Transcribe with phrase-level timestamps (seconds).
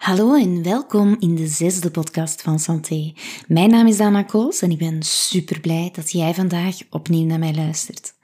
[0.00, 3.12] Hallo en welkom in de zesde podcast van Santé.
[3.46, 7.38] Mijn naam is Dana Koos en ik ben super blij dat jij vandaag opnieuw naar
[7.38, 8.14] mij luistert.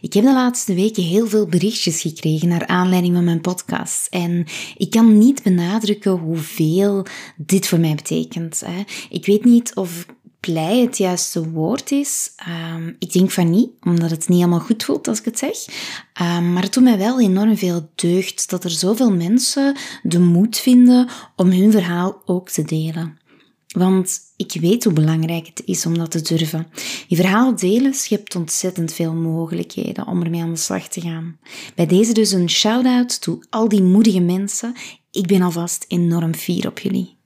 [0.00, 4.46] Ik heb de laatste weken heel veel berichtjes gekregen naar aanleiding van mijn podcast en
[4.76, 7.06] ik kan niet benadrukken hoeveel
[7.36, 8.62] dit voor mij betekent.
[9.10, 10.06] Ik weet niet of
[10.52, 12.30] blij het juiste woord is.
[12.74, 15.56] Um, ik denk van niet, omdat het niet helemaal goed voelt als ik het zeg.
[16.20, 20.58] Um, maar het doet mij wel enorm veel deugd dat er zoveel mensen de moed
[20.58, 23.18] vinden om hun verhaal ook te delen.
[23.68, 26.66] Want ik weet hoe belangrijk het is om dat te durven.
[27.06, 31.38] Je verhaal delen schept ontzettend veel mogelijkheden om ermee aan de slag te gaan.
[31.74, 34.74] Bij deze dus een shout-out to al die moedige mensen.
[35.10, 37.17] Ik ben alvast enorm fier op jullie.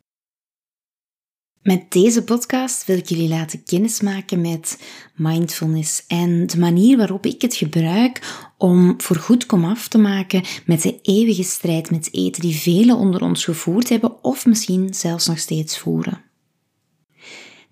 [1.63, 4.83] Met deze podcast wil ik jullie laten kennismaken met
[5.15, 8.21] mindfulness en de manier waarop ik het gebruik
[8.59, 13.23] om voor goed komaf te maken met de eeuwige strijd met eten die velen onder
[13.23, 16.32] ons gevoerd hebben of misschien zelfs nog steeds voeren.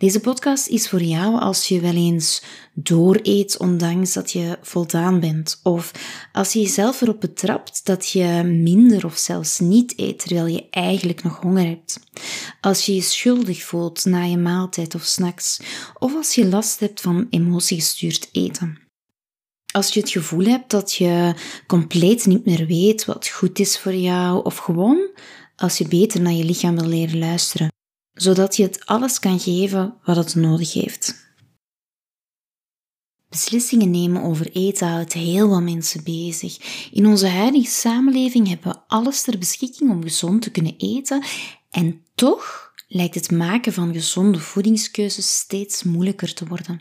[0.00, 2.42] Deze podcast is voor jou als je wel eens
[2.74, 5.60] dooreet ondanks dat je voldaan bent.
[5.62, 5.92] Of
[6.32, 11.22] als je jezelf erop betrapt dat je minder of zelfs niet eet terwijl je eigenlijk
[11.22, 12.00] nog honger hebt.
[12.60, 15.60] Als je je schuldig voelt na je maaltijd of snacks.
[15.98, 18.78] Of als je last hebt van emotiegestuurd eten.
[19.72, 21.34] Als je het gevoel hebt dat je
[21.66, 25.08] compleet niet meer weet wat goed is voor jou, of gewoon
[25.56, 27.68] als je beter naar je lichaam wil leren luisteren
[28.20, 31.28] zodat je het alles kan geven wat het nodig heeft.
[33.28, 36.58] Beslissingen nemen over eten houdt heel wat mensen bezig.
[36.92, 41.24] In onze huidige samenleving hebben we alles ter beschikking om gezond te kunnen eten
[41.70, 46.80] en toch lijkt het maken van gezonde voedingskeuzes steeds moeilijker te worden.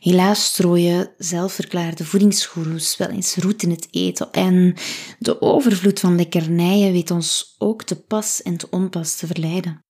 [0.00, 4.76] Helaas strooien zelfverklaarde voedingsgoeroes wel eens roet in het eten en
[5.18, 9.85] de overvloed van lekkernijen weet ons ook te pas en te onpas te verleiden.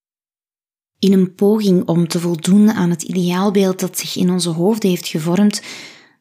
[0.98, 5.08] In een poging om te voldoen aan het ideaalbeeld dat zich in onze hoofden heeft
[5.08, 5.62] gevormd,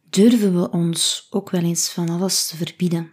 [0.10, 3.12] durven we ons ook wel eens van alles te verbieden.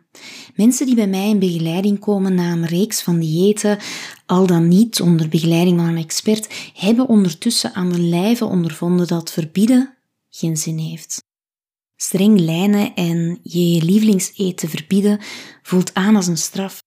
[0.55, 3.79] Mensen die bij mij in begeleiding komen na een reeks van diëten,
[4.27, 9.33] al dan niet onder begeleiding van een expert, hebben ondertussen aan de lijve ondervonden dat
[9.33, 9.97] verbieden
[10.29, 11.25] geen zin heeft.
[11.97, 15.21] Streng lijnen en je je lievelingseten verbieden
[15.63, 16.83] voelt aan als een straf.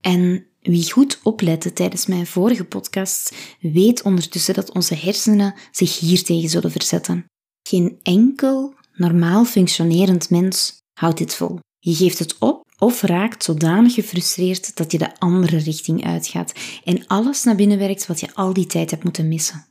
[0.00, 6.48] En wie goed oplette tijdens mijn vorige podcast, weet ondertussen dat onze hersenen zich hiertegen
[6.48, 7.24] zullen verzetten.
[7.68, 11.58] Geen enkel normaal functionerend mens houdt dit vol.
[11.78, 16.52] Je geeft het op of raakt zodanig gefrustreerd dat je de andere richting uitgaat
[16.84, 19.66] en alles naar binnen werkt wat je al die tijd hebt moeten missen.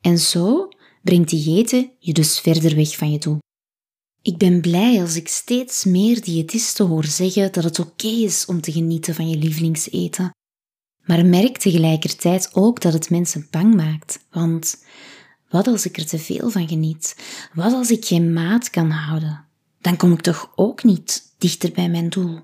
[0.00, 0.68] En zo
[1.02, 3.38] brengt diëten je dus verder weg van je doel.
[4.22, 8.60] Ik ben blij als ik steeds meer diëtisten hoor zeggen dat het oké is om
[8.60, 10.30] te genieten van je lievelingseten.
[11.04, 14.24] Maar merk tegelijkertijd ook dat het mensen bang maakt.
[14.30, 14.84] Want
[15.48, 17.16] wat als ik er te veel van geniet?
[17.54, 19.44] Wat als ik geen maat kan houden?
[19.80, 22.40] Dan kom ik toch ook niet dichter bij mijn doel.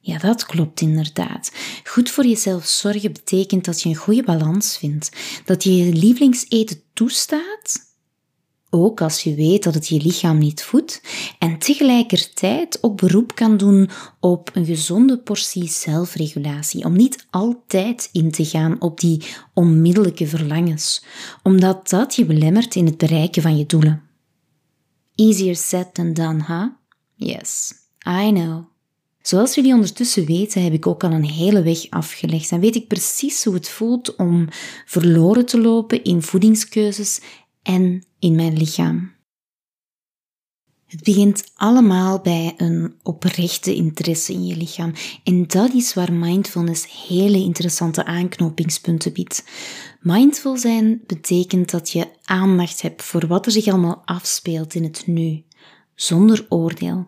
[0.00, 1.52] Ja, dat klopt inderdaad.
[1.84, 5.10] Goed voor jezelf zorgen betekent dat je een goede balans vindt,
[5.44, 7.93] dat je je lievelingseten toestaat
[8.74, 11.02] ook als je weet dat het je lichaam niet voedt
[11.38, 13.90] en tegelijkertijd ook beroep kan doen
[14.20, 21.04] op een gezonde portie zelfregulatie, om niet altijd in te gaan op die onmiddellijke verlangens,
[21.42, 24.02] omdat dat je belemmert in het bereiken van je doelen.
[25.14, 26.66] Easier said than done, huh?
[27.14, 27.72] Yes,
[28.08, 28.64] I know.
[29.22, 32.88] Zoals jullie ondertussen weten, heb ik ook al een hele weg afgelegd en weet ik
[32.88, 34.48] precies hoe het voelt om
[34.84, 37.20] verloren te lopen in voedingskeuzes
[37.64, 39.12] en in mijn lichaam.
[40.86, 44.92] Het begint allemaal bij een oprechte interesse in je lichaam.
[45.24, 49.44] En dat is waar mindfulness hele interessante aanknopingspunten biedt.
[50.00, 55.06] Mindful zijn betekent dat je aandacht hebt voor wat er zich allemaal afspeelt in het
[55.06, 55.44] nu,
[55.94, 57.06] zonder oordeel.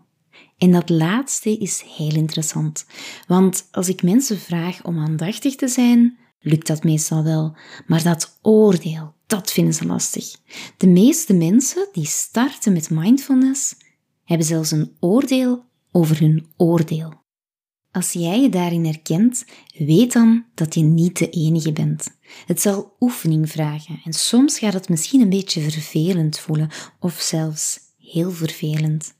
[0.58, 2.86] En dat laatste is heel interessant,
[3.26, 7.56] want als ik mensen vraag om aandachtig te zijn, lukt dat meestal wel.
[7.86, 10.36] Maar dat oordeel, dat vinden ze lastig.
[10.76, 13.74] De meeste mensen die starten met mindfulness
[14.24, 17.24] hebben zelfs een oordeel over hun oordeel.
[17.90, 19.44] Als jij je daarin herkent,
[19.78, 22.16] weet dan dat je niet de enige bent.
[22.46, 26.70] Het zal oefening vragen en soms gaat het misschien een beetje vervelend voelen
[27.00, 29.14] of zelfs heel vervelend.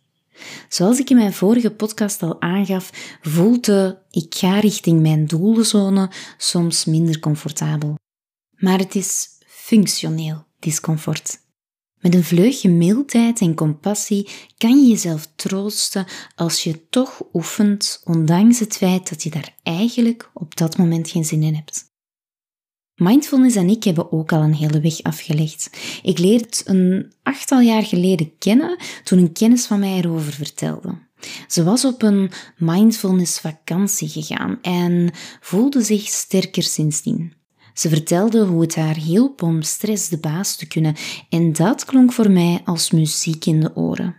[0.68, 6.10] Zoals ik in mijn vorige podcast al aangaf, voelt de ik ga richting mijn doelzone
[6.36, 7.94] soms minder comfortabel.
[8.56, 11.38] Maar het is functioneel discomfort.
[11.98, 14.28] Met een vleugje mildheid en compassie
[14.58, 20.30] kan je jezelf troosten als je toch oefent, ondanks het feit dat je daar eigenlijk
[20.34, 21.94] op dat moment geen zin in hebt.
[22.96, 25.70] Mindfulness en ik hebben ook al een hele weg afgelegd.
[26.02, 30.98] Ik leerde het een achttal jaar geleden kennen toen een kennis van mij erover vertelde.
[31.46, 35.10] Ze was op een mindfulness vakantie gegaan en
[35.40, 37.32] voelde zich sterker sindsdien.
[37.74, 40.94] Ze vertelde hoe het haar hielp om stress de baas te kunnen
[41.28, 44.16] en dat klonk voor mij als muziek in de oren.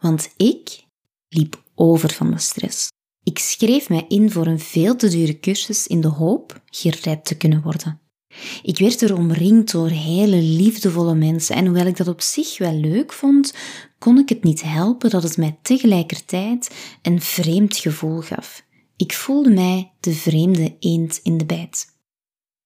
[0.00, 0.84] Want ik
[1.28, 2.88] liep over van de stress.
[3.22, 7.36] Ik schreef mij in voor een veel te dure cursus in de hoop gered te
[7.36, 8.00] kunnen worden.
[8.62, 12.74] Ik werd er omringd door hele liefdevolle mensen en hoewel ik dat op zich wel
[12.74, 13.54] leuk vond,
[13.98, 16.70] kon ik het niet helpen dat het mij tegelijkertijd
[17.02, 18.66] een vreemd gevoel gaf.
[18.96, 21.96] Ik voelde mij de vreemde eend in de bijt.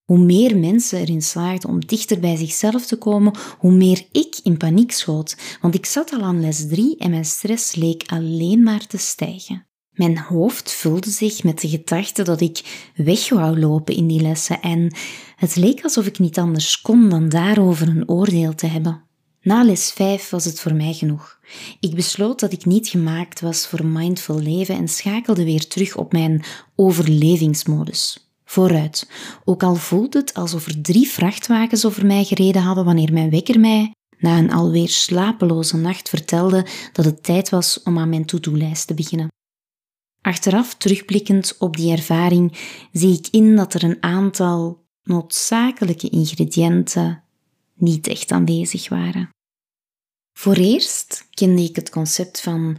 [0.04, 4.56] Hoe meer mensen erin slaagden om dichter bij zichzelf te komen, hoe meer ik in
[4.56, 8.86] paniek schoot, want ik zat al aan les 3 en mijn stress leek alleen maar
[8.86, 9.66] te stijgen.
[10.02, 14.60] Mijn hoofd vulde zich met de gedachte dat ik weg wou lopen in die lessen
[14.60, 14.94] en
[15.36, 19.02] het leek alsof ik niet anders kon dan daarover een oordeel te hebben.
[19.42, 21.38] Na les 5 was het voor mij genoeg.
[21.80, 26.12] Ik besloot dat ik niet gemaakt was voor mindful leven en schakelde weer terug op
[26.12, 26.44] mijn
[26.76, 28.32] overlevingsmodus.
[28.44, 29.10] Vooruit,
[29.44, 33.60] ook al voelde het alsof er drie vrachtwagens over mij gereden hadden wanneer mijn wekker
[33.60, 38.86] mij na een alweer slapeloze nacht vertelde dat het tijd was om aan mijn to-do-lijst
[38.86, 39.30] te beginnen.
[40.22, 42.58] Achteraf terugblikkend op die ervaring
[42.92, 47.22] zie ik in dat er een aantal noodzakelijke ingrediënten
[47.74, 49.28] niet echt aanwezig waren.
[50.38, 52.78] Voor eerst kende ik het concept van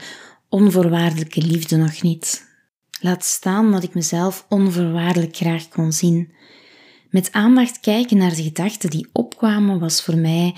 [0.49, 2.45] onvoorwaardelijke liefde nog niet.
[2.99, 6.33] Laat staan dat ik mezelf onvoorwaardelijk graag kon zien.
[7.09, 10.55] Met aandacht kijken naar de gedachten die opkwamen was voor mij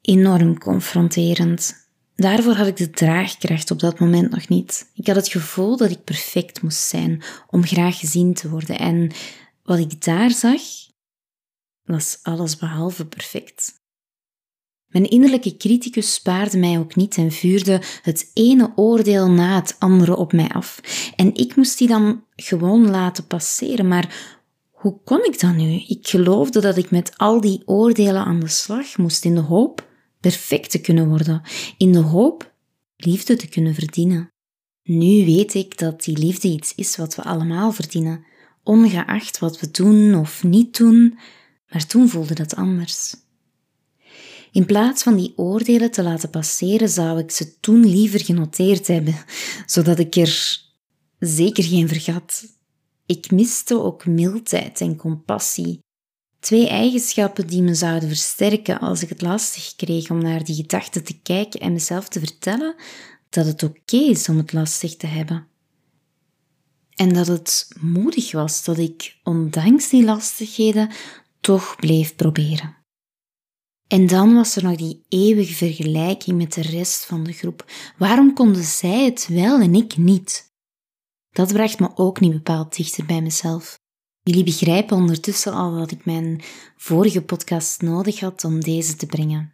[0.00, 1.83] enorm confronterend.
[2.16, 4.90] Daarvoor had ik de draagkracht op dat moment nog niet.
[4.94, 8.78] Ik had het gevoel dat ik perfect moest zijn om graag gezien te worden.
[8.78, 9.10] En
[9.62, 10.60] wat ik daar zag,
[11.84, 13.82] was alles behalve perfect.
[14.86, 20.16] Mijn innerlijke criticus spaarde mij ook niet en vuurde het ene oordeel na het andere
[20.16, 20.80] op mij af.
[21.16, 23.88] En ik moest die dan gewoon laten passeren.
[23.88, 24.36] Maar
[24.70, 25.84] hoe kon ik dat nu?
[25.88, 29.92] Ik geloofde dat ik met al die oordelen aan de slag moest in de hoop
[30.24, 31.42] perfect te kunnen worden,
[31.78, 32.54] in de hoop
[32.96, 34.28] liefde te kunnen verdienen.
[34.82, 38.24] Nu weet ik dat die liefde iets is wat we allemaal verdienen,
[38.62, 41.18] ongeacht wat we doen of niet doen,
[41.68, 43.14] maar toen voelde dat anders.
[44.52, 49.16] In plaats van die oordelen te laten passeren, zou ik ze toen liever genoteerd hebben,
[49.66, 50.60] zodat ik er
[51.18, 52.44] zeker geen vergat.
[53.06, 55.83] Ik miste ook mildheid en compassie,
[56.44, 61.04] Twee eigenschappen die me zouden versterken als ik het lastig kreeg om naar die gedachten
[61.04, 62.74] te kijken en mezelf te vertellen
[63.30, 65.46] dat het oké is om het lastig te hebben.
[66.94, 70.90] En dat het moedig was dat ik, ondanks die lastigheden,
[71.40, 72.76] toch bleef proberen.
[73.86, 77.64] En dan was er nog die eeuwige vergelijking met de rest van de groep.
[77.98, 80.52] Waarom konden zij het wel en ik niet?
[81.30, 83.82] Dat bracht me ook niet bepaald dichter bij mezelf.
[84.26, 86.42] Jullie begrijpen ondertussen al dat ik mijn
[86.76, 89.52] vorige podcast nodig had om deze te brengen.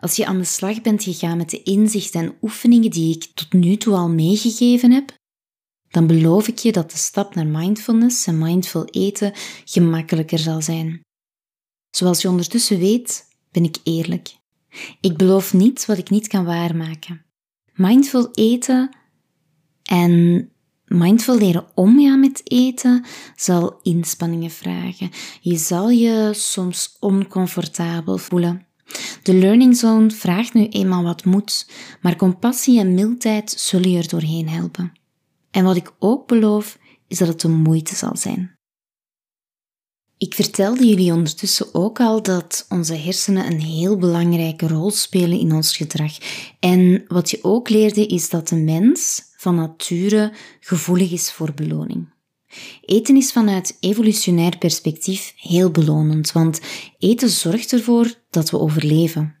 [0.00, 3.52] Als je aan de slag bent gegaan met de inzichten en oefeningen die ik tot
[3.52, 5.12] nu toe al meegegeven heb,
[5.88, 9.32] dan beloof ik je dat de stap naar mindfulness en mindful eten
[9.64, 11.00] gemakkelijker zal zijn.
[11.90, 14.36] Zoals je ondertussen weet, ben ik eerlijk.
[15.00, 17.24] Ik beloof niets wat ik niet kan waarmaken.
[17.72, 18.96] Mindful eten
[19.82, 20.48] en
[20.86, 23.04] Mindful leren omgaan met eten
[23.36, 25.10] zal inspanningen vragen.
[25.40, 28.66] Je zal je soms oncomfortabel voelen.
[29.22, 34.08] De learning zone vraagt nu eenmaal wat moed, maar compassie en mildheid zullen je er
[34.08, 34.92] doorheen helpen.
[35.50, 38.53] En wat ik ook beloof, is dat het de moeite zal zijn.
[40.24, 45.52] Ik vertelde jullie ondertussen ook al dat onze hersenen een heel belangrijke rol spelen in
[45.52, 46.12] ons gedrag.
[46.60, 52.12] En wat je ook leerde is dat de mens van nature gevoelig is voor beloning.
[52.80, 56.60] Eten is vanuit evolutionair perspectief heel belonend, want
[56.98, 59.36] eten zorgt ervoor dat we overleven.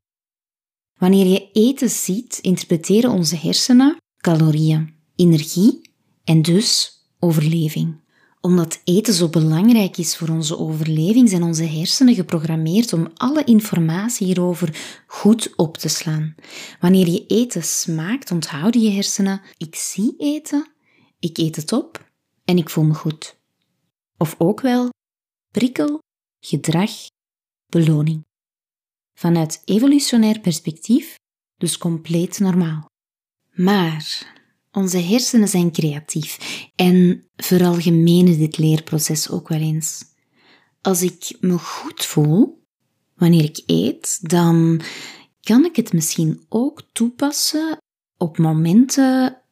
[0.98, 5.90] Wanneer je eten ziet, interpreteren onze hersenen calorieën, energie
[6.24, 8.02] en dus overleving
[8.44, 14.26] omdat eten zo belangrijk is voor onze overleving, zijn onze hersenen geprogrammeerd om alle informatie
[14.26, 16.34] hierover goed op te slaan.
[16.80, 20.66] Wanneer je eten smaakt, onthouden je hersenen: ik zie eten,
[21.18, 22.10] ik eet het op
[22.44, 23.38] en ik voel me goed.
[24.16, 24.88] Of ook wel
[25.50, 25.98] prikkel,
[26.40, 26.90] gedrag,
[27.66, 28.24] beloning.
[29.14, 31.14] Vanuit evolutionair perspectief
[31.56, 32.86] dus compleet normaal.
[33.52, 34.33] Maar
[34.74, 36.38] onze hersenen zijn creatief
[36.74, 40.04] en veralgemenen dit leerproces ook wel eens.
[40.80, 42.62] Als ik me goed voel
[43.14, 44.80] wanneer ik eet, dan
[45.40, 47.76] kan ik het misschien ook toepassen
[48.16, 49.42] op momenten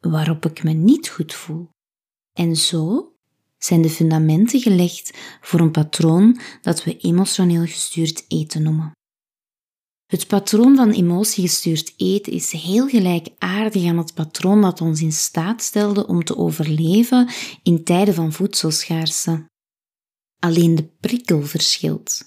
[0.00, 1.68] waarop ik me niet goed voel.
[2.32, 3.12] En zo
[3.58, 8.92] zijn de fundamenten gelegd voor een patroon dat we emotioneel gestuurd eten noemen.
[10.12, 15.62] Het patroon van emotiegestuurd eten is heel gelijkaardig aan het patroon dat ons in staat
[15.62, 17.28] stelde om te overleven
[17.62, 19.48] in tijden van voedselschaarste.
[20.38, 22.20] Alleen de prikkel verschilt.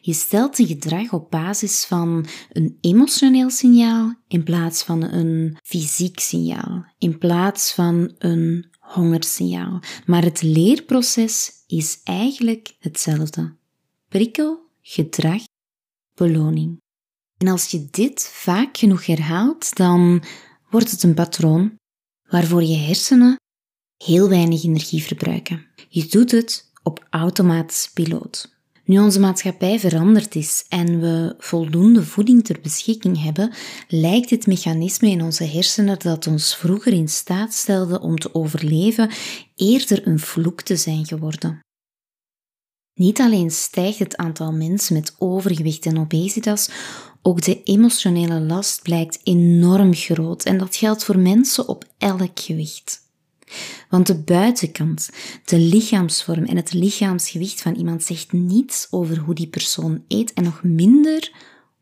[0.00, 6.20] Je stelt een gedrag op basis van een emotioneel signaal in plaats van een fysiek
[6.20, 9.80] signaal, in plaats van een hongersignaal.
[10.06, 13.56] Maar het leerproces is eigenlijk hetzelfde.
[14.08, 15.42] Prikkel, gedrag,
[16.14, 16.86] beloning.
[17.38, 20.22] En als je dit vaak genoeg herhaalt, dan
[20.70, 21.76] wordt het een patroon
[22.30, 23.36] waarvoor je hersenen
[24.04, 25.66] heel weinig energie verbruiken.
[25.88, 28.56] Je doet het op automatisch piloot.
[28.84, 33.52] Nu onze maatschappij veranderd is en we voldoende voeding ter beschikking hebben,
[33.88, 39.10] lijkt het mechanisme in onze hersenen dat ons vroeger in staat stelde om te overleven
[39.54, 41.60] eerder een vloek te zijn geworden.
[42.94, 46.70] Niet alleen stijgt het aantal mensen met overgewicht en obesitas,
[47.22, 53.06] ook de emotionele last blijkt enorm groot en dat geldt voor mensen op elk gewicht.
[53.88, 55.10] Want de buitenkant,
[55.44, 60.44] de lichaamsvorm en het lichaamsgewicht van iemand zegt niets over hoe die persoon eet en
[60.44, 61.32] nog minder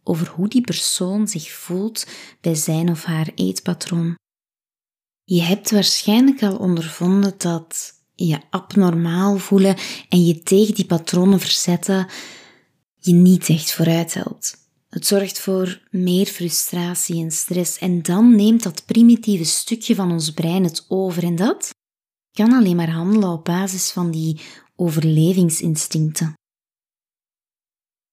[0.02, 2.06] over hoe die persoon zich voelt
[2.40, 4.14] bij zijn of haar eetpatroon.
[5.24, 9.76] Je hebt waarschijnlijk al ondervonden dat je abnormaal voelen
[10.08, 12.06] en je tegen die patronen verzetten
[12.98, 14.65] je niet echt vooruit helpt.
[14.96, 20.30] Het zorgt voor meer frustratie en stress en dan neemt dat primitieve stukje van ons
[20.30, 21.70] brein het over en dat
[22.32, 24.40] kan alleen maar handelen op basis van die
[24.76, 26.34] overlevingsinstincten.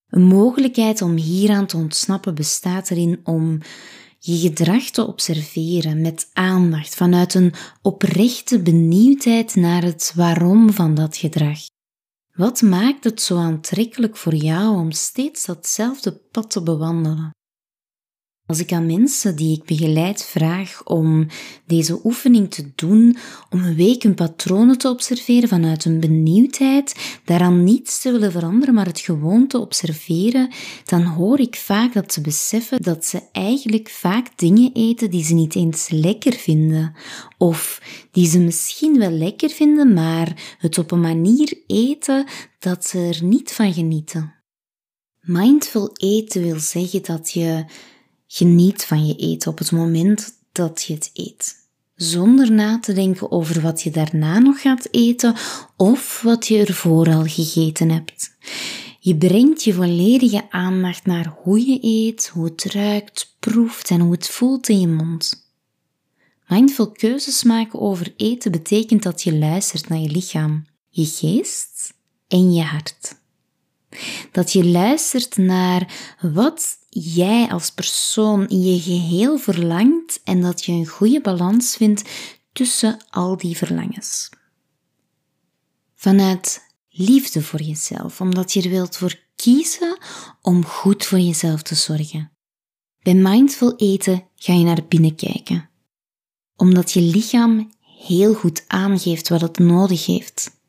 [0.08, 3.60] Een mogelijkheid om hieraan te ontsnappen bestaat erin om
[4.20, 11.18] je gedrag te observeren met aandacht vanuit een oprechte benieuwdheid naar het waarom van dat
[11.18, 11.60] gedrag.
[12.34, 17.32] Wat maakt het zo aantrekkelijk voor jou om steeds datzelfde pad te bewandelen?
[18.54, 21.28] Als ik aan mensen die ik begeleid vraag om
[21.66, 23.18] deze oefening te doen,
[23.50, 28.74] om een week hun patronen te observeren vanuit een benieuwdheid, daaraan niets te willen veranderen,
[28.74, 30.50] maar het gewoon te observeren,
[30.86, 35.34] dan hoor ik vaak dat ze beseffen dat ze eigenlijk vaak dingen eten die ze
[35.34, 36.96] niet eens lekker vinden.
[37.38, 37.82] Of
[38.12, 42.26] die ze misschien wel lekker vinden, maar het op een manier eten
[42.60, 44.34] dat ze er niet van genieten.
[45.20, 47.66] Mindful eten wil zeggen dat je
[48.36, 51.56] Geniet van je eten op het moment dat je het eet.
[51.96, 55.36] Zonder na te denken over wat je daarna nog gaat eten
[55.78, 58.36] of wat je ervoor al gegeten hebt.
[59.00, 64.12] Je brengt je volledige aandacht naar hoe je eet, hoe het ruikt, proeft en hoe
[64.12, 65.52] het voelt in je mond.
[66.48, 71.94] Mindful keuzes maken over eten betekent dat je luistert naar je lichaam, je geest
[72.28, 73.22] en je hart.
[74.32, 80.72] Dat je luistert naar wat jij als persoon in je geheel verlangt en dat je
[80.72, 82.04] een goede balans vindt
[82.54, 84.30] tussen al die verlangens.
[85.96, 89.98] Vanuit liefde voor jezelf, omdat je er wilt voor kiezen
[90.42, 92.32] om goed voor jezelf te zorgen.
[93.02, 95.70] Bij mindful eten ga je naar binnen kijken,
[96.56, 100.62] omdat je lichaam heel goed aangeeft wat het nodig heeft.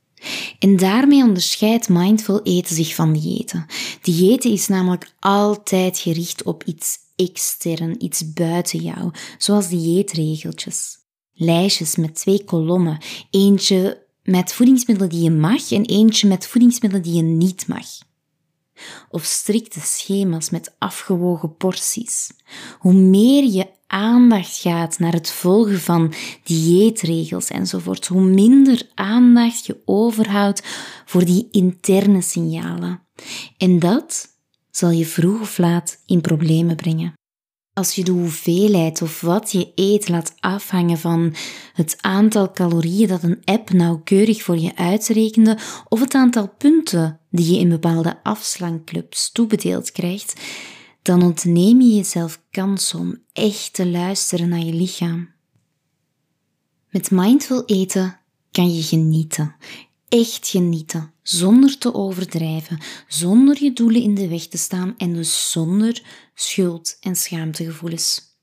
[0.58, 3.66] En daarmee onderscheidt mindful eten zich van diëten.
[4.02, 10.98] Diëten is namelijk altijd gericht op iets extern, iets buiten jou, zoals dieetregeltjes.
[11.32, 12.98] Lijstjes met twee kolommen,
[13.30, 17.86] eentje met voedingsmiddelen die je mag en eentje met voedingsmiddelen die je niet mag.
[19.10, 22.30] Of strikte schema's met afgewogen porties.
[22.78, 29.80] Hoe meer je aandacht gaat naar het volgen van dieetregels enzovoort, hoe minder aandacht je
[29.84, 30.62] overhoudt
[31.04, 33.02] voor die interne signalen.
[33.56, 34.28] En dat
[34.70, 37.12] zal je vroeg of laat in problemen brengen.
[37.72, 41.34] Als je de hoeveelheid of wat je eet laat afhangen van
[41.72, 45.58] het aantal calorieën dat een app nauwkeurig voor je uitrekende
[45.88, 50.40] of het aantal punten die je in bepaalde afslankclubs toebedeeld krijgt,
[51.04, 55.30] dan ontneem je jezelf kans om echt te luisteren naar je lichaam.
[56.90, 58.20] Met mindful eten
[58.50, 59.56] kan je genieten,
[60.08, 65.50] echt genieten, zonder te overdrijven, zonder je doelen in de weg te staan en dus
[65.50, 66.02] zonder
[66.34, 68.33] schuld- en schaamtegevoelens.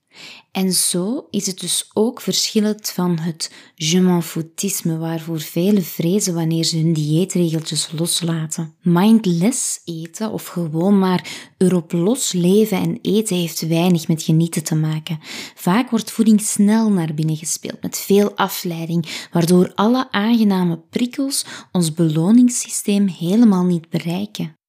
[0.51, 6.33] En zo is het dus ook verschillend van het je m'en foutisme waarvoor velen vrezen
[6.33, 8.75] wanneer ze hun dieetregeltjes loslaten.
[8.81, 14.75] Mindless eten of gewoon maar erop los leven en eten heeft weinig met genieten te
[14.75, 15.19] maken.
[15.55, 21.93] Vaak wordt voeding snel naar binnen gespeeld met veel afleiding, waardoor alle aangename prikkels ons
[21.93, 24.59] beloningssysteem helemaal niet bereiken.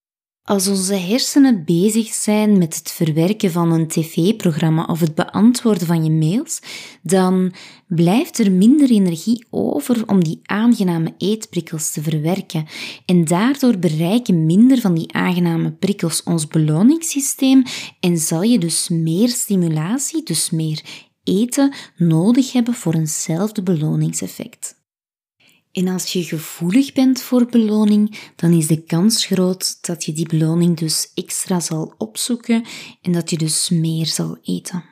[0.44, 6.04] Als onze hersenen bezig zijn met het verwerken van een tv-programma of het beantwoorden van
[6.04, 6.60] je mails,
[7.02, 7.52] dan
[7.86, 12.66] blijft er minder energie over om die aangename eetprikkels te verwerken.
[13.06, 17.62] En daardoor bereiken minder van die aangename prikkels ons beloningssysteem
[18.00, 20.82] en zal je dus meer stimulatie, dus meer
[21.24, 24.81] eten, nodig hebben voor eenzelfde beloningseffect.
[25.72, 30.28] En als je gevoelig bent voor beloning, dan is de kans groot dat je die
[30.28, 32.64] beloning dus extra zal opzoeken
[33.02, 34.84] en dat je dus meer zal eten.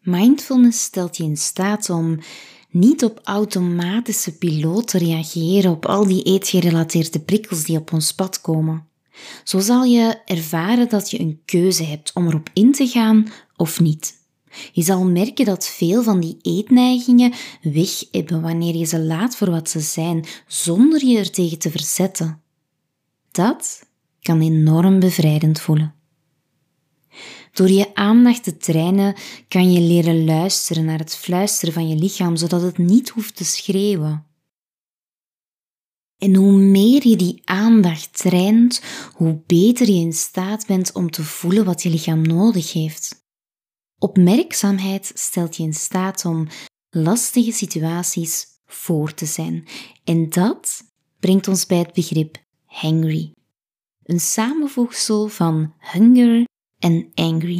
[0.00, 2.18] Mindfulness stelt je in staat om
[2.70, 8.40] niet op automatische piloot te reageren op al die eetgerelateerde prikkels die op ons pad
[8.40, 8.88] komen.
[9.44, 13.80] Zo zal je ervaren dat je een keuze hebt om erop in te gaan of
[13.80, 14.19] niet.
[14.72, 19.50] Je zal merken dat veel van die eetneigingen weg hebben wanneer je ze laat voor
[19.50, 22.42] wat ze zijn, zonder je er tegen te verzetten.
[23.30, 23.88] Dat
[24.20, 25.94] kan enorm bevrijdend voelen.
[27.52, 29.14] Door je aandacht te trainen
[29.48, 33.44] kan je leren luisteren naar het fluisteren van je lichaam, zodat het niet hoeft te
[33.44, 34.24] schreeuwen.
[36.18, 38.82] En hoe meer je die aandacht traint,
[39.14, 43.24] hoe beter je in staat bent om te voelen wat je lichaam nodig heeft.
[44.02, 46.46] Opmerkzaamheid stelt je in staat om
[46.90, 49.68] lastige situaties voor te zijn.
[50.04, 50.82] En dat
[51.18, 53.32] brengt ons bij het begrip hangry.
[54.02, 56.44] Een samenvoegsel van hunger
[56.78, 57.58] en angry.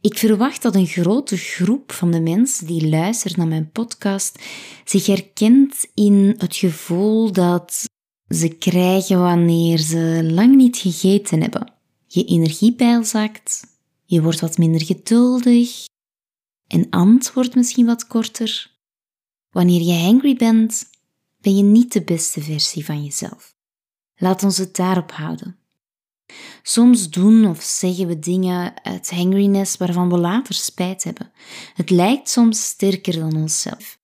[0.00, 4.38] Ik verwacht dat een grote groep van de mensen die luistert naar mijn podcast
[4.84, 7.88] zich herkent in het gevoel dat
[8.28, 11.72] ze krijgen wanneer ze lang niet gegeten hebben.
[12.06, 13.71] Je energiepeil zakt,
[14.12, 15.84] je wordt wat minder geduldig
[16.66, 18.70] en antwoordt misschien wat korter.
[19.50, 20.90] Wanneer je hangry bent,
[21.40, 23.54] ben je niet de beste versie van jezelf.
[24.16, 25.56] Laat ons het daarop houden.
[26.62, 31.32] Soms doen of zeggen we dingen uit hangriness waarvan we later spijt hebben.
[31.74, 33.98] Het lijkt soms sterker dan onszelf.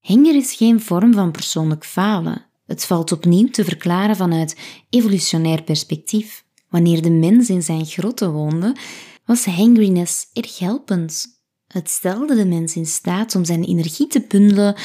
[0.00, 2.46] Hanger is geen vorm van persoonlijk falen.
[2.66, 4.56] Het valt opnieuw te verklaren vanuit
[4.90, 6.46] evolutionair perspectief.
[6.68, 8.76] Wanneer de mens in zijn grotten woonde,
[9.28, 11.26] was hangriness erg helpend.
[11.66, 14.76] Het stelde de mens in staat om zijn energie te bundelen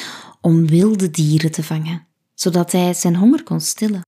[0.42, 4.02] om wilde dieren te vangen, zodat hij zijn honger kon stillen.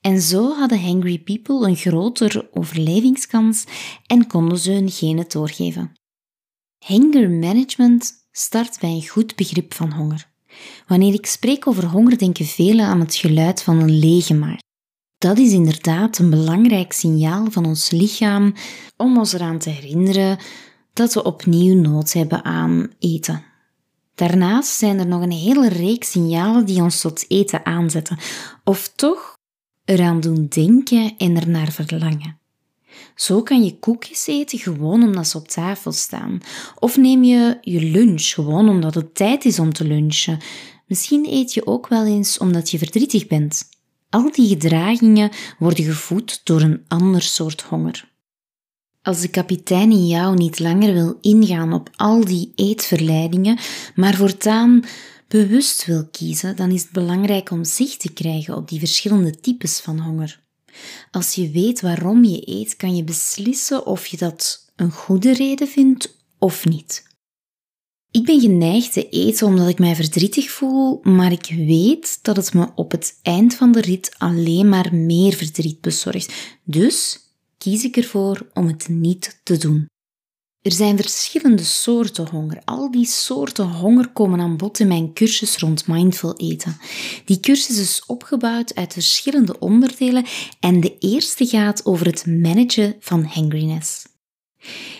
[0.00, 3.64] En zo hadden hangry people een grotere overlevingskans
[4.06, 5.92] en konden ze hun genen doorgeven.
[6.86, 10.30] Hunger management start bij een goed begrip van honger.
[10.86, 14.58] Wanneer ik spreek over honger denken velen aan het geluid van een lege maag.
[15.20, 18.54] Dat is inderdaad een belangrijk signaal van ons lichaam
[18.96, 20.38] om ons eraan te herinneren
[20.92, 23.42] dat we opnieuw nood hebben aan eten.
[24.14, 28.18] Daarnaast zijn er nog een hele reeks signalen die ons tot eten aanzetten,
[28.64, 29.36] of toch
[29.84, 32.38] eraan doen denken en ernaar verlangen.
[33.14, 36.40] Zo kan je koekjes eten gewoon omdat ze op tafel staan.
[36.78, 40.38] Of neem je je lunch gewoon omdat het tijd is om te lunchen.
[40.86, 43.68] Misschien eet je ook wel eens omdat je verdrietig bent.
[44.10, 48.08] Al die gedragingen worden gevoed door een ander soort honger.
[49.02, 53.58] Als de kapitein in jou niet langer wil ingaan op al die eetverleidingen,
[53.94, 54.84] maar voortaan
[55.28, 59.80] bewust wil kiezen, dan is het belangrijk om zicht te krijgen op die verschillende types
[59.80, 60.40] van honger.
[61.10, 65.68] Als je weet waarom je eet, kan je beslissen of je dat een goede reden
[65.68, 67.09] vindt of niet.
[68.12, 72.54] Ik ben geneigd te eten omdat ik mij verdrietig voel, maar ik weet dat het
[72.54, 76.58] me op het eind van de rit alleen maar meer verdriet bezorgt.
[76.64, 77.18] Dus
[77.58, 79.86] kies ik ervoor om het niet te doen.
[80.62, 82.62] Er zijn verschillende soorten honger.
[82.64, 86.76] Al die soorten honger komen aan bod in mijn cursus rond mindful eten.
[87.24, 90.24] Die cursus is opgebouwd uit verschillende onderdelen
[90.60, 94.09] en de eerste gaat over het managen van hangriness.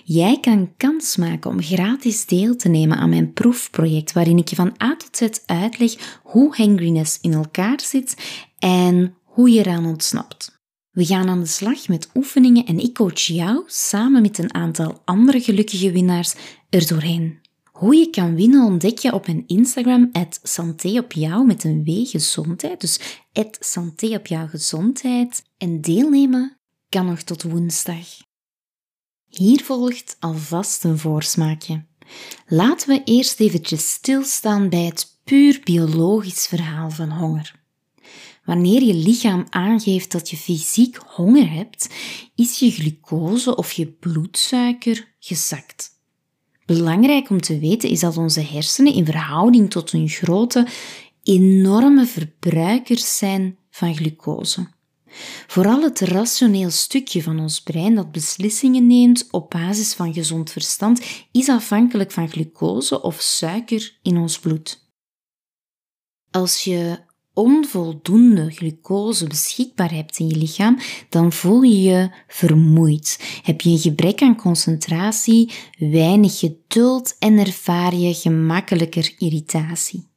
[0.04, 4.56] Jij kan kans maken om gratis deel te nemen aan mijn proefproject, waarin ik je
[4.56, 8.14] van A tot Z uitleg hoe hangriness in elkaar zit
[8.58, 10.58] en hoe je eraan ontsnapt.
[10.90, 15.02] We gaan aan de slag met oefeningen en ik coach jou samen met een aantal
[15.04, 16.34] andere gelukkige winnaars
[16.70, 17.38] er doorheen.
[17.72, 20.10] Hoe je kan winnen ontdek je op mijn Instagram,
[20.42, 21.14] Santé op
[21.46, 23.22] met een W gezondheid, dus
[23.60, 25.44] Santé op jouw gezondheid.
[25.58, 28.06] En deelnemen kan nog tot woensdag.
[29.30, 31.84] Hier volgt alvast een voorsmaakje.
[32.46, 37.60] Laten we eerst eventjes stilstaan bij het puur biologisch verhaal van honger.
[38.44, 41.88] Wanneer je lichaam aangeeft dat je fysiek honger hebt,
[42.34, 45.90] is je glucose of je bloedsuiker gezakt.
[46.66, 50.66] Belangrijk om te weten is dat onze hersenen in verhouding tot hun grootte
[51.22, 54.68] enorme verbruikers zijn van glucose.
[55.46, 61.00] Vooral het rationeel stukje van ons brein dat beslissingen neemt op basis van gezond verstand
[61.32, 64.88] is afhankelijk van glucose of suiker in ons bloed.
[66.30, 73.40] Als je onvoldoende glucose beschikbaar hebt in je lichaam, dan voel je je vermoeid.
[73.42, 80.08] Heb je een gebrek aan concentratie, weinig geduld en ervaar je gemakkelijker irritatie.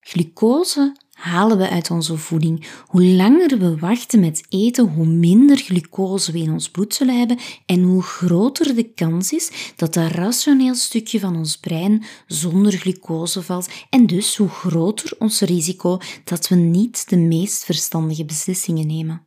[0.00, 2.66] Glucose halen we uit onze voeding.
[2.86, 7.38] Hoe langer we wachten met eten, hoe minder glucose we in ons bloed zullen hebben
[7.66, 13.42] en hoe groter de kans is dat dat rationeel stukje van ons brein zonder glucose
[13.42, 19.22] valt en dus hoe groter ons risico dat we niet de meest verstandige beslissingen nemen.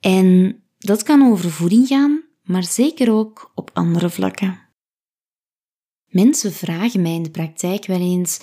[0.00, 4.58] En dat kan over voeding gaan, maar zeker ook op andere vlakken.
[6.08, 8.40] Mensen vragen mij in de praktijk wel eens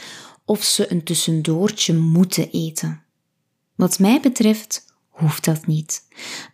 [0.47, 3.01] of ze een tussendoortje moeten eten.
[3.75, 6.01] Wat mij betreft hoeft dat niet.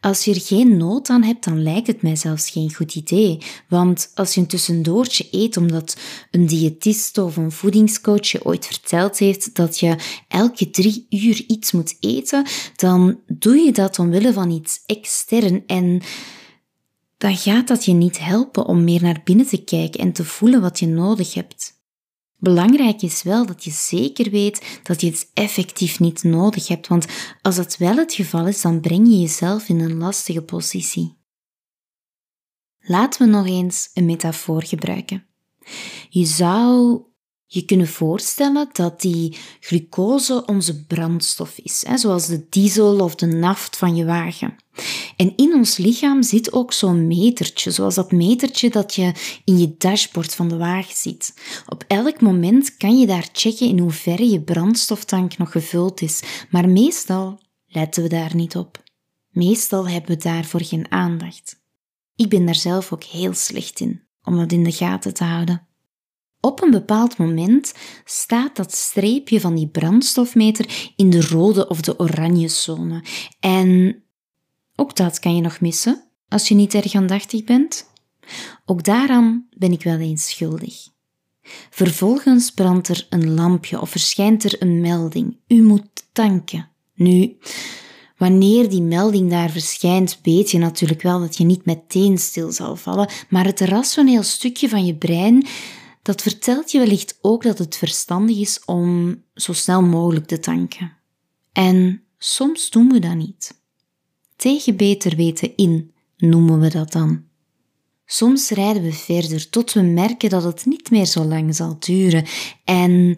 [0.01, 3.37] Als je er geen nood aan hebt, dan lijkt het mij zelfs geen goed idee.
[3.67, 5.97] Want als je een tussendoortje eet omdat
[6.31, 9.95] een diëtist of een voedingscoach je ooit verteld heeft dat je
[10.27, 16.01] elke drie uur iets moet eten, dan doe je dat omwille van iets extern en
[17.17, 20.61] dan gaat dat je niet helpen om meer naar binnen te kijken en te voelen
[20.61, 21.81] wat je nodig hebt.
[22.43, 27.05] Belangrijk is wel dat je zeker weet dat je het effectief niet nodig hebt, want
[27.41, 31.17] als dat wel het geval is, dan breng je jezelf in een lastige positie.
[32.79, 35.25] Laten we nog eens een metafoor gebruiken.
[36.09, 37.01] Je zou
[37.53, 43.25] je kunnen voorstellen dat die glucose onze brandstof is, hè, zoals de diesel of de
[43.25, 44.55] naft van je wagen.
[45.17, 49.11] En in ons lichaam zit ook zo'n metertje, zoals dat metertje dat je
[49.45, 51.33] in je dashboard van de wagen ziet.
[51.67, 56.69] Op elk moment kan je daar checken in hoeverre je brandstoftank nog gevuld is, maar
[56.69, 58.83] meestal letten we daar niet op.
[59.29, 61.61] Meestal hebben we daarvoor geen aandacht.
[62.15, 65.67] Ik ben daar zelf ook heel slecht in, om dat in de gaten te houden.
[66.45, 67.73] Op een bepaald moment
[68.05, 73.03] staat dat streepje van die brandstofmeter in de rode of de oranje zone.
[73.39, 74.01] En
[74.75, 77.89] ook dat kan je nog missen als je niet erg aandachtig bent.
[78.65, 80.87] Ook daaraan ben ik wel eens schuldig.
[81.69, 85.37] Vervolgens brandt er een lampje of verschijnt er een melding.
[85.47, 86.69] U moet tanken.
[86.95, 87.37] Nu,
[88.17, 92.75] wanneer die melding daar verschijnt, weet je natuurlijk wel dat je niet meteen stil zal
[92.75, 95.45] vallen, maar het rationeel stukje van je brein
[96.03, 100.97] dat vertelt je wellicht ook dat het verstandig is om zo snel mogelijk te tanken.
[101.51, 103.61] En soms doen we dat niet.
[104.35, 107.23] Tegen beter weten in noemen we dat dan.
[108.05, 112.25] Soms rijden we verder tot we merken dat het niet meer zo lang zal duren
[112.63, 113.17] en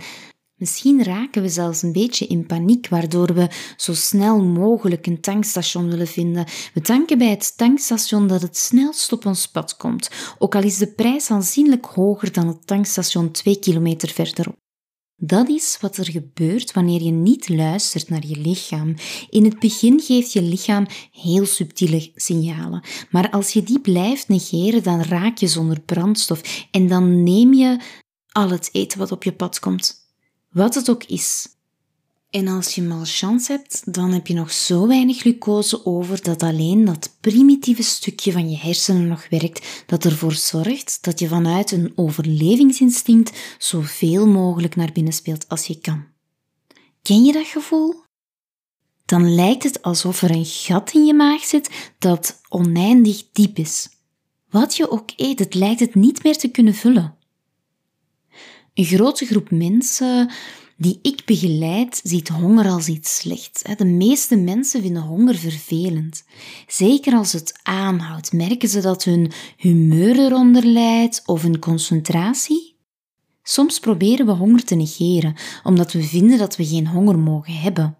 [0.56, 5.90] Misschien raken we zelfs een beetje in paniek, waardoor we zo snel mogelijk een tankstation
[5.90, 6.46] willen vinden.
[6.74, 10.78] We tanken bij het tankstation dat het snelst op ons pad komt, ook al is
[10.78, 14.56] de prijs aanzienlijk hoger dan het tankstation twee kilometer verderop.
[15.16, 18.96] Dat is wat er gebeurt wanneer je niet luistert naar je lichaam.
[19.30, 24.84] In het begin geeft je lichaam heel subtiele signalen, maar als je die blijft negeren,
[24.84, 27.80] dan raak je zonder brandstof en dan neem je
[28.32, 30.05] al het eten wat op je pad komt
[30.56, 31.48] wat het ook is.
[32.30, 36.86] En als je malchance hebt, dan heb je nog zo weinig glucose over dat alleen
[36.86, 41.92] dat primitieve stukje van je hersenen nog werkt, dat ervoor zorgt dat je vanuit een
[41.96, 46.06] overlevingsinstinct zoveel mogelijk naar binnen speelt als je kan.
[47.02, 48.04] Ken je dat gevoel?
[49.06, 53.90] Dan lijkt het alsof er een gat in je maag zit dat oneindig diep is.
[54.50, 57.15] Wat je ook eet, het lijkt het niet meer te kunnen vullen.
[58.76, 60.32] Een grote groep mensen
[60.78, 63.62] die ik begeleid ziet honger als iets slechts.
[63.78, 66.24] De meeste mensen vinden honger vervelend.
[66.68, 72.76] Zeker als het aanhoudt, merken ze dat hun humeur eronder lijdt of hun concentratie.
[73.44, 77.98] Soms proberen we honger te negeren, omdat we vinden dat we geen honger mogen hebben.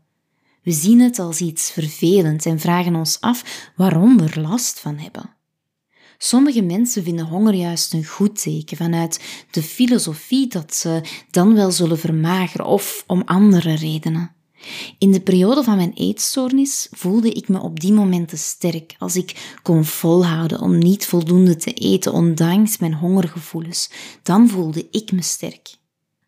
[0.64, 4.98] We zien het als iets vervelends en vragen ons af waarom we er last van
[4.98, 5.35] hebben.
[6.18, 9.20] Sommige mensen vinden honger juist een goed teken vanuit
[9.52, 11.02] de filosofie dat ze
[11.32, 14.36] dan wel zullen vermageren of om andere redenen.
[14.98, 19.58] In de periode van mijn eetstoornis voelde ik me op die momenten sterk, als ik
[19.62, 23.90] kon volhouden om niet voldoende te eten ondanks mijn hongergevoelens.
[24.24, 25.76] Dan voelde ik me sterk.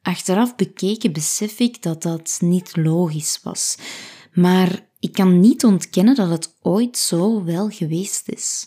[0.01, 3.77] Achteraf bekeken besef ik dat dat niet logisch was,
[4.33, 8.65] maar ik kan niet ontkennen dat het ooit zo wel geweest is.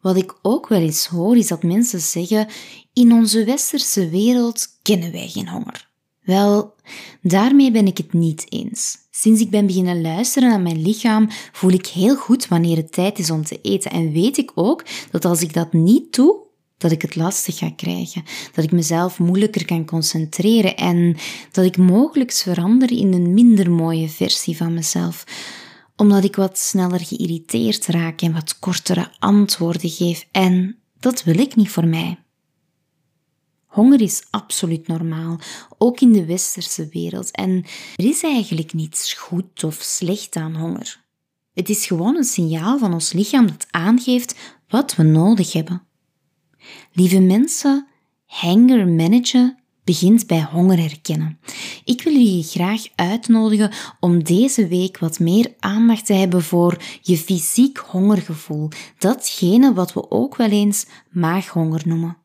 [0.00, 2.46] Wat ik ook wel eens hoor is dat mensen zeggen:
[2.92, 5.88] in onze westerse wereld kennen wij geen honger.
[6.20, 6.74] Wel,
[7.22, 8.96] daarmee ben ik het niet eens.
[9.10, 13.18] Sinds ik ben beginnen luisteren naar mijn lichaam, voel ik heel goed wanneer het tijd
[13.18, 16.36] is om te eten en weet ik ook dat als ik dat niet doe,
[16.78, 21.16] dat ik het lastig ga krijgen, dat ik mezelf moeilijker kan concentreren en
[21.52, 25.24] dat ik mogelijk verander in een minder mooie versie van mezelf,
[26.00, 31.56] omdat ik wat sneller geïrriteerd raak en wat kortere antwoorden geef en dat wil ik
[31.56, 32.18] niet voor mij.
[33.66, 35.38] Honger is absoluut normaal,
[35.78, 37.64] ook in de westerse wereld, en
[37.96, 41.04] er is eigenlijk niets goed of slecht aan honger.
[41.52, 45.82] Het is gewoon een signaal van ons lichaam dat aangeeft wat we nodig hebben.
[46.92, 47.86] Lieve mensen,
[48.26, 51.38] hunger managen begint bij honger herkennen.
[51.84, 57.16] Ik wil jullie graag uitnodigen om deze week wat meer aandacht te hebben voor je
[57.16, 62.16] fysiek hongergevoel, datgene wat we ook wel eens maaghonger noemen.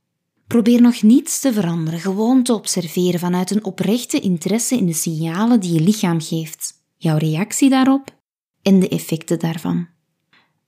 [0.48, 5.60] Probeer nog niets te veranderen, gewoon te observeren vanuit een oprechte interesse in de signalen
[5.60, 8.16] die je lichaam geeft, jouw reactie daarop
[8.62, 9.95] en de effecten daarvan.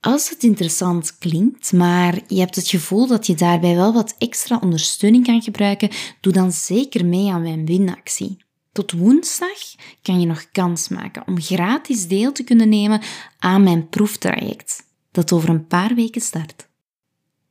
[0.08, 4.60] Als het interessant klinkt, maar je hebt het gevoel dat je daarbij wel wat extra
[4.62, 5.89] ondersteuning kan gebruiken,
[6.22, 8.38] doe dan zeker mee aan mijn winactie.
[8.72, 13.02] Tot woensdag kan je nog kans maken om gratis deel te kunnen nemen
[13.39, 16.70] aan mijn proeftraject, dat over een paar weken start.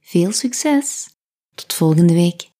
[0.01, 1.09] Veel succes!
[1.55, 2.56] Tot volgende week.